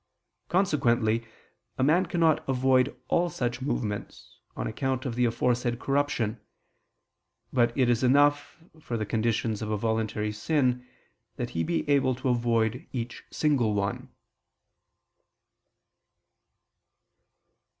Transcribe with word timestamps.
Consequently, 0.49 1.27
a 1.77 1.83
man 1.83 2.07
cannot 2.07 2.43
avoid 2.49 2.99
all 3.07 3.29
such 3.29 3.61
movements, 3.61 4.39
on 4.57 4.65
account 4.65 5.05
of 5.05 5.13
the 5.13 5.25
aforesaid 5.25 5.77
corruption: 5.77 6.41
but 7.53 7.71
it 7.77 7.87
is 7.87 8.01
enough, 8.03 8.57
for 8.79 8.97
the 8.97 9.05
conditions 9.05 9.61
of 9.61 9.69
a 9.69 9.77
voluntary 9.77 10.31
sin, 10.31 10.87
that 11.35 11.51
he 11.51 11.63
be 11.63 11.87
able 11.87 12.15
to 12.15 12.29
avoid 12.29 12.87
each 12.91 13.23
single 13.29 13.75
one. 13.75 14.09